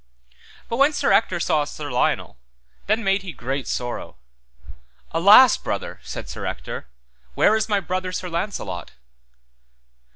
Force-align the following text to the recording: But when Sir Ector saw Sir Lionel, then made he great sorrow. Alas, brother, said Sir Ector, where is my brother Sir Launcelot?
But 0.67 0.77
when 0.77 0.93
Sir 0.93 1.11
Ector 1.11 1.39
saw 1.39 1.63
Sir 1.63 1.91
Lionel, 1.91 2.39
then 2.87 3.03
made 3.03 3.21
he 3.21 3.31
great 3.31 3.67
sorrow. 3.67 4.17
Alas, 5.11 5.57
brother, 5.57 5.99
said 6.01 6.27
Sir 6.27 6.43
Ector, 6.47 6.87
where 7.35 7.55
is 7.55 7.69
my 7.69 7.79
brother 7.79 8.11
Sir 8.11 8.27
Launcelot? 8.27 8.93